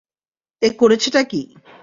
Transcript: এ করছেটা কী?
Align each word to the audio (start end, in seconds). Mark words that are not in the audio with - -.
এ 0.61 0.69
করছেটা 0.79 1.21
কী? 1.23 1.41